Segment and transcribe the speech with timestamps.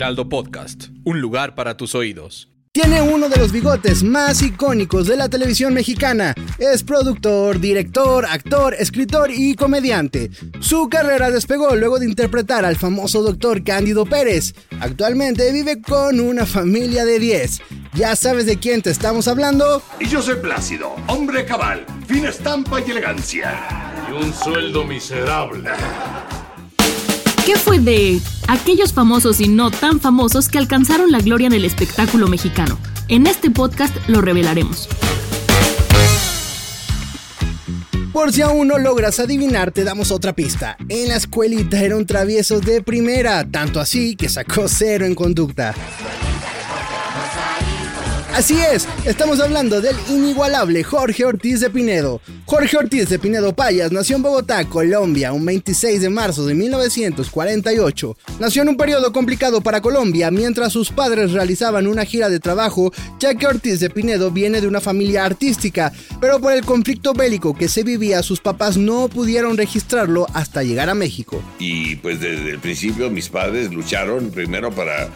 [0.00, 2.48] Heraldo Podcast, un lugar para tus oídos.
[2.72, 6.32] Tiene uno de los bigotes más icónicos de la televisión mexicana.
[6.58, 10.30] Es productor, director, actor, escritor y comediante.
[10.60, 14.54] Su carrera despegó luego de interpretar al famoso doctor Cándido Pérez.
[14.80, 17.60] Actualmente vive con una familia de 10.
[17.92, 19.82] ¿Ya sabes de quién te estamos hablando?
[20.00, 23.52] Y yo soy Plácido, hombre cabal, fina estampa y elegancia.
[24.08, 25.68] Y un sueldo miserable.
[27.46, 31.64] ¿Qué fue de aquellos famosos y no tan famosos que alcanzaron la gloria en el
[31.64, 32.78] espectáculo mexicano?
[33.08, 34.88] En este podcast lo revelaremos.
[38.12, 40.76] Por si aún no logras adivinar, te damos otra pista.
[40.88, 45.74] En la escuelita era un travieso de primera, tanto así que sacó cero en conducta.
[48.34, 52.20] Así es, estamos hablando del inigualable Jorge Ortiz de Pinedo.
[52.46, 58.16] Jorge Ortiz de Pinedo Payas nació en Bogotá, Colombia, un 26 de marzo de 1948.
[58.38, 62.92] Nació en un periodo complicado para Colombia mientras sus padres realizaban una gira de trabajo,
[63.18, 67.54] ya que Ortiz de Pinedo viene de una familia artística, pero por el conflicto bélico
[67.54, 71.42] que se vivía, sus papás no pudieron registrarlo hasta llegar a México.
[71.58, 75.10] Y pues desde el principio mis padres lucharon primero para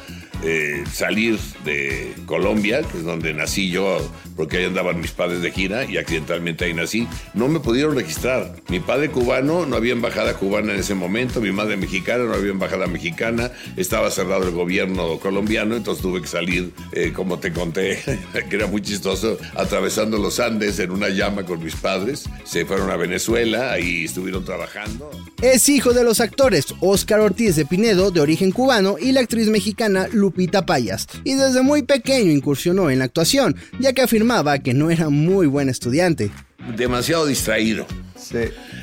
[0.44, 3.98] eh, salir de Colombia, que es donde nací yo,
[4.36, 8.54] porque ahí andaban mis padres de gira y accidentalmente ahí nací, no me pudieron registrar.
[8.68, 12.50] Mi padre cubano, no había embajada cubana en ese momento, mi madre mexicana, no había
[12.50, 18.02] embajada mexicana, estaba cerrado el gobierno colombiano, entonces tuve que salir, eh, como te conté,
[18.48, 22.24] que era muy chistoso, atravesando los Andes en una llama con mis padres.
[22.44, 25.10] Se fueron a Venezuela, ahí estuvieron trabajando.
[25.42, 29.48] Es hijo de los actores Óscar Ortiz de Pinedo, de origen cubano, y la actriz
[29.48, 34.72] mexicana Lupita Payas, y desde muy pequeño incursionó en la actuación, ya que afirmaba que
[34.72, 36.30] no era muy buen estudiante.
[36.76, 37.86] Demasiado distraído.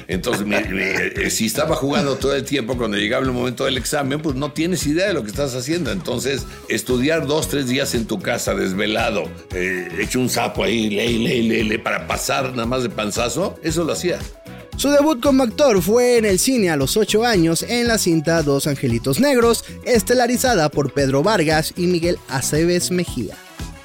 [0.08, 3.78] Entonces, me- me- eh, si estaba jugando todo el tiempo, cuando llegaba el momento del
[3.78, 5.92] examen, pues no tienes idea de lo que estás haciendo.
[5.92, 9.24] Entonces, estudiar dos, tres días en tu casa, desvelado,
[9.56, 13.58] eh, hecho un sapo ahí, ley, ley, ley, ley, para pasar nada más de panzazo,
[13.64, 14.20] eso lo hacía.
[14.78, 18.44] Su debut como actor fue en el cine a los 8 años en la cinta
[18.44, 23.36] Dos Angelitos Negros, estelarizada por Pedro Vargas y Miguel Aceves Mejía.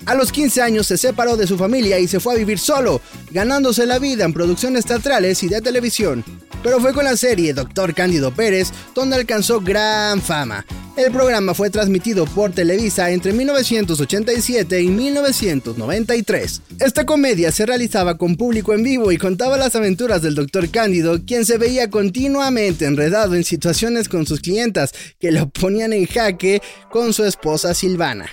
[0.06, 3.00] A los 15 años se separó de su familia y se fue a vivir solo,
[3.32, 6.24] ganándose la vida en producciones teatrales y de televisión.
[6.62, 10.64] Pero fue con la serie Doctor Cándido Pérez donde alcanzó gran fama.
[10.96, 16.62] El programa fue transmitido por Televisa entre 1987 y 1993.
[16.80, 20.70] Esta comedia se realizaba con público en vivo y contaba las aventuras del Dr.
[20.70, 26.06] Cándido, quien se veía continuamente enredado en situaciones con sus clientas que lo ponían en
[26.06, 28.30] jaque con su esposa Silvana.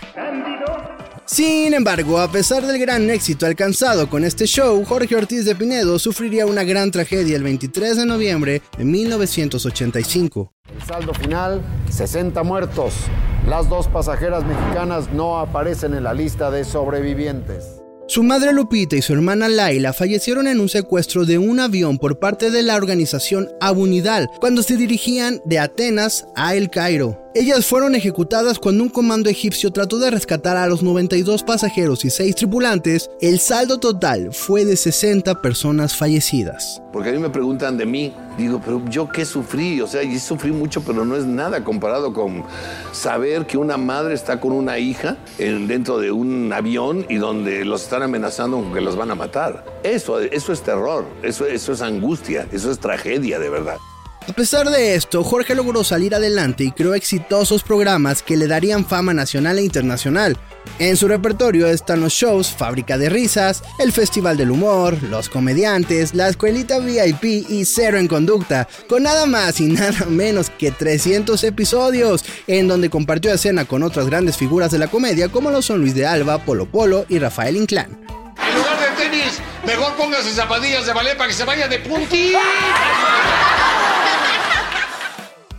[1.25, 5.97] Sin embargo, a pesar del gran éxito alcanzado con este show, Jorge Ortiz de Pinedo
[5.97, 10.51] sufriría una gran tragedia el 23 de noviembre de 1985.
[10.75, 12.94] El saldo final, 60 muertos.
[13.47, 17.82] Las dos pasajeras mexicanas no aparecen en la lista de sobrevivientes.
[18.06, 22.19] Su madre Lupita y su hermana Laila fallecieron en un secuestro de un avión por
[22.19, 27.24] parte de la organización Abunidal cuando se dirigían de Atenas a El Cairo.
[27.34, 32.09] Ellas fueron ejecutadas cuando un comando egipcio trató de rescatar a los 92 pasajeros y
[32.09, 33.09] 6 tripulantes.
[33.22, 36.81] El saldo total fue de 60 personas fallecidas.
[36.91, 40.17] Porque a mí me preguntan de mí, digo, pero yo qué sufrí, o sea, y
[40.19, 42.44] sufrí mucho, pero no es nada comparado con
[42.91, 47.66] saber que una madre está con una hija en- dentro de un avión y donde
[47.66, 49.63] los están amenazando con que los van a matar.
[49.83, 53.77] Eso, eso es terror, eso, eso es angustia, eso es tragedia de verdad.
[54.25, 58.85] A pesar de esto, Jorge logró salir adelante y creó exitosos programas que le darían
[58.85, 60.37] fama nacional e internacional.
[60.79, 66.16] En su repertorio están los shows Fábrica de Risas, el Festival del Humor, Los Comediantes,
[66.16, 71.43] La Escuelita VIP y Cero en Conducta, con nada más y nada menos que 300
[71.43, 75.81] episodios, en donde compartió escena con otras grandes figuras de la comedia como lo son
[75.81, 78.22] Luis de Alba, Polo Polo y Rafael Inclán.
[79.66, 82.40] Mejor póngase zapatillas de ballet para que se vaya de puntita.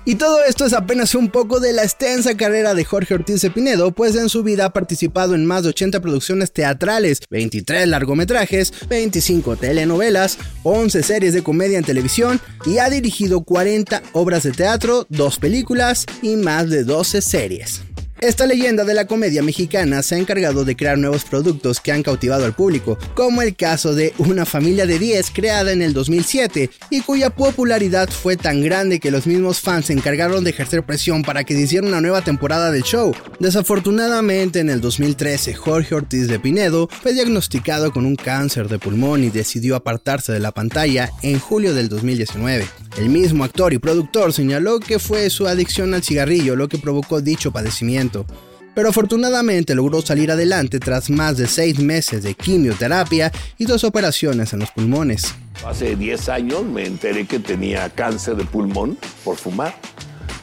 [0.07, 3.91] Y todo esto es apenas un poco de la extensa carrera de Jorge Ortiz Pinedo,
[3.93, 9.57] pues en su vida ha participado en más de 80 producciones teatrales, 23 largometrajes, 25
[9.57, 15.39] telenovelas, 11 series de comedia en televisión y ha dirigido 40 obras de teatro, 2
[15.39, 17.81] películas y más de 12 series.
[18.25, 22.03] Esta leyenda de la comedia mexicana se ha encargado de crear nuevos productos que han
[22.03, 26.71] cautivado al público, como el caso de Una familia de 10 creada en el 2007
[26.89, 31.21] y cuya popularidad fue tan grande que los mismos fans se encargaron de ejercer presión
[31.21, 33.15] para que se hiciera una nueva temporada del show.
[33.41, 39.23] Desafortunadamente en el 2013 Jorge Ortiz de Pinedo fue diagnosticado con un cáncer de pulmón
[39.23, 42.65] y decidió apartarse de la pantalla en julio del 2019.
[42.97, 47.21] El mismo actor y productor señaló que fue su adicción al cigarrillo lo que provocó
[47.21, 48.25] dicho padecimiento,
[48.73, 54.53] pero afortunadamente logró salir adelante tras más de seis meses de quimioterapia y dos operaciones
[54.53, 55.35] en los pulmones.
[55.67, 59.75] Hace 10 años me enteré que tenía cáncer de pulmón por fumar.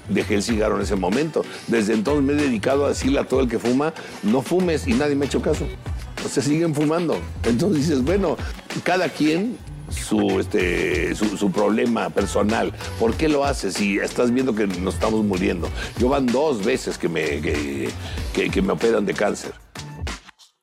[0.10, 1.46] Dejé el cigarro en ese momento.
[1.68, 3.94] Desde entonces me he dedicado a decirle a todo el que fuma,
[4.24, 5.66] no fumes y nadie me ha hecho caso.
[6.26, 7.18] O sea, siguen fumando.
[7.46, 8.36] Entonces dices, bueno,
[8.84, 9.58] cada quien
[9.92, 12.74] su, este, su, problema personal.
[13.00, 15.70] ¿Por qué lo haces si estás viendo que nos estamos muriendo?
[16.00, 19.54] Yo van dos veces que me, que me operan de cáncer.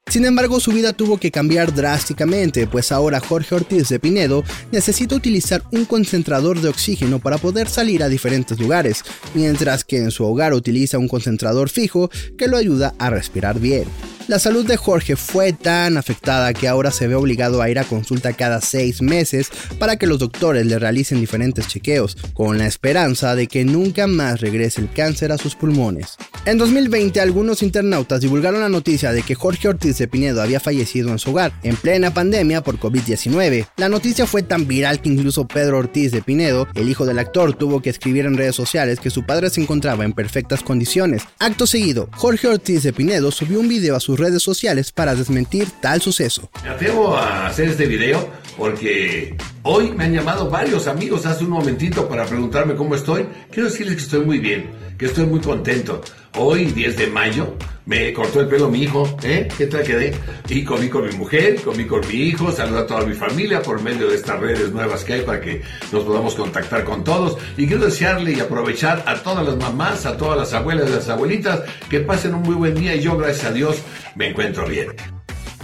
[0.09, 4.43] Sin embargo, su vida tuvo que cambiar drásticamente, pues ahora Jorge Ortiz de Pinedo
[4.73, 9.05] necesita utilizar un concentrador de oxígeno para poder salir a diferentes lugares,
[9.35, 12.09] mientras que en su hogar utiliza un concentrador fijo
[12.39, 13.85] que lo ayuda a respirar bien.
[14.29, 17.85] La salud de Jorge fue tan afectada que ahora se ve obligado a ir a
[17.85, 23.35] consulta cada seis meses para que los doctores le realicen diferentes chequeos, con la esperanza
[23.35, 26.19] de que nunca más regrese el cáncer a sus pulmones.
[26.45, 31.11] En 2020, algunos internautas divulgaron la noticia de que Jorge Ortiz de Pinedo había fallecido
[31.11, 33.69] en su hogar, en plena pandemia por COVID-19.
[33.77, 37.53] La noticia fue tan viral que incluso Pedro Ortiz de Pinedo, el hijo del actor,
[37.55, 41.23] tuvo que escribir en redes sociales que su padre se encontraba en perfectas condiciones.
[41.39, 45.69] Acto seguido, Jorge Ortiz de Pinedo subió un video a su redes sociales para desmentir
[45.83, 46.51] tal suceso.
[46.63, 48.27] Me atrevo a hacer este video
[48.57, 53.27] porque hoy me han llamado varios amigos hace un momentito para preguntarme cómo estoy.
[53.51, 56.01] Quiero decirles que estoy muy bien, que estoy muy contento.
[56.37, 57.55] Hoy, 10 de mayo,
[57.87, 59.49] me cortó el pelo mi hijo, ¿eh?
[59.57, 60.13] ¿Qué tal quedé?
[60.49, 63.81] Y comí con mi mujer, comí con mi hijo, saludé a toda mi familia por
[63.81, 65.63] medio de estas redes nuevas que hay para que
[65.93, 67.39] nos podamos contactar con todos.
[67.57, 71.09] Y quiero desearle y aprovechar a todas las mamás, a todas las abuelas y las
[71.09, 73.81] abuelitas que pasen un muy buen día y yo, gracias a Dios,
[74.17, 75.18] me encuentro bien.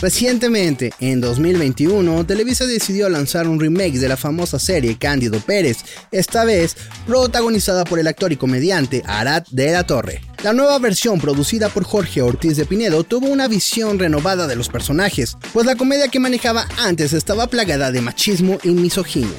[0.05, 5.79] Recientemente, en 2021, Televisa decidió lanzar un remake de la famosa serie Cándido Pérez,
[6.13, 10.21] esta vez protagonizada por el actor y comediante Arad de la Torre.
[10.43, 14.69] La nueva versión producida por Jorge Ortiz de Pinedo tuvo una visión renovada de los
[14.69, 19.31] personajes, pues la comedia que manejaba antes estaba plagada de machismo y misoginia.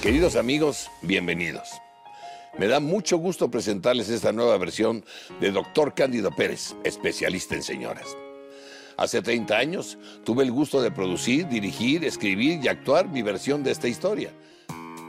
[0.00, 1.68] Queridos amigos, bienvenidos.
[2.58, 5.04] Me da mucho gusto presentarles esta nueva versión
[5.42, 5.92] de Dr.
[5.92, 8.16] Cándido Pérez, especialista en señoras.
[8.96, 13.72] Hace 30 años tuve el gusto de producir, dirigir, escribir y actuar mi versión de
[13.72, 14.30] esta historia.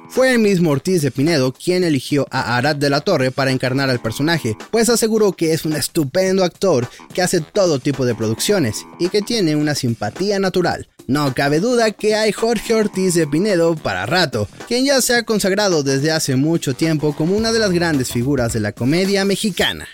[0.10, 3.90] Fue el mismo Ortiz de Pinedo quien eligió a Arad de la Torre para encarnar
[3.90, 8.86] al personaje, pues aseguró que es un estupendo actor que hace todo tipo de producciones
[9.00, 10.88] y que tiene una simpatía natural.
[11.08, 15.24] No cabe duda que hay Jorge Ortiz de Pinedo para rato, quien ya se ha
[15.24, 19.88] consagrado desde hace mucho tiempo como una de las grandes figuras de la comedia mexicana.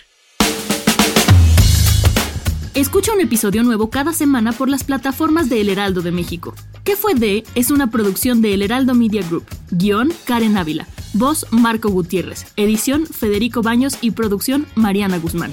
[2.74, 6.54] Escucha un episodio nuevo cada semana por las plataformas de El Heraldo de México.
[6.84, 7.44] ¿Qué fue de?
[7.54, 9.44] Es una producción de El Heraldo Media Group.
[9.70, 10.88] Guión, Karen Ávila.
[11.12, 12.46] Voz, Marco Gutiérrez.
[12.56, 15.52] Edición, Federico Baños y producción, Mariana Guzmán.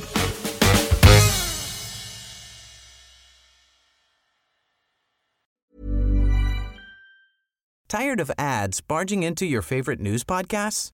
[7.89, 10.93] ¿Tired of ads barging into your favorite news podcasts?